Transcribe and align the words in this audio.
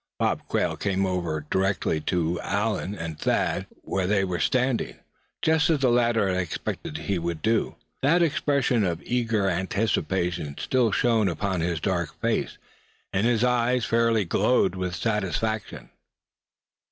Bob 0.17 0.41
Quail 0.47 0.75
came 0.77 1.03
directly 1.51 1.97
over 1.97 2.05
to 2.07 2.33
where 2.33 2.43
Allan 2.43 2.95
and 2.95 3.19
Thad 3.19 3.67
were 3.83 4.39
standing, 4.39 4.95
just 5.43 5.69
as 5.69 5.77
the 5.77 5.91
latter 5.91 6.27
had 6.27 6.37
expected 6.37 6.97
he 6.97 7.19
would 7.19 7.43
do. 7.43 7.75
That 8.01 8.23
expression 8.23 8.83
of 8.83 9.03
eager 9.03 9.47
anticipation 9.47 10.55
still 10.57 10.91
shone 10.91 11.27
upon 11.27 11.61
his 11.61 11.79
dark 11.79 12.19
face, 12.19 12.57
and 13.13 13.27
his 13.27 13.43
eyes 13.43 13.85
fairly 13.85 14.25
glowed 14.25 14.73
with 14.73 14.95
satisfaction. 14.95 15.91